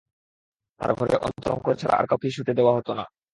[0.81, 3.05] তাঁর ঘরে অন্তরঙ্গদের ছাড়া আর কাউকেই শুতে দেওয়া হত না।